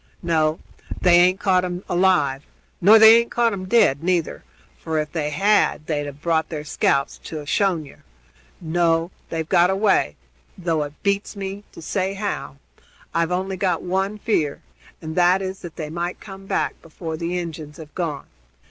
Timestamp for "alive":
1.87-2.41